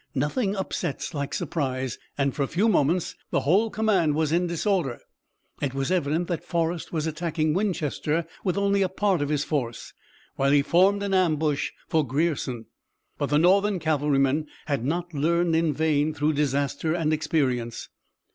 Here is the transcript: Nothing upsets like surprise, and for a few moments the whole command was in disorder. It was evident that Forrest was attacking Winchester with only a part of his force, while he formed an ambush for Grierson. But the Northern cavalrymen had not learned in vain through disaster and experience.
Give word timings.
Nothing 0.15 0.55
upsets 0.55 1.13
like 1.13 1.31
surprise, 1.31 1.99
and 2.17 2.35
for 2.35 2.41
a 2.41 2.47
few 2.47 2.67
moments 2.67 3.13
the 3.29 3.41
whole 3.41 3.69
command 3.69 4.15
was 4.15 4.31
in 4.31 4.47
disorder. 4.47 4.97
It 5.61 5.75
was 5.75 5.91
evident 5.91 6.27
that 6.27 6.43
Forrest 6.43 6.91
was 6.91 7.05
attacking 7.05 7.53
Winchester 7.53 8.25
with 8.43 8.57
only 8.57 8.81
a 8.81 8.89
part 8.89 9.21
of 9.21 9.29
his 9.29 9.43
force, 9.43 9.93
while 10.37 10.49
he 10.49 10.63
formed 10.63 11.03
an 11.03 11.13
ambush 11.13 11.69
for 11.87 12.03
Grierson. 12.03 12.65
But 13.19 13.27
the 13.29 13.37
Northern 13.37 13.77
cavalrymen 13.77 14.47
had 14.65 14.83
not 14.83 15.13
learned 15.13 15.55
in 15.55 15.71
vain 15.71 16.15
through 16.15 16.33
disaster 16.33 16.95
and 16.95 17.13
experience. 17.13 17.87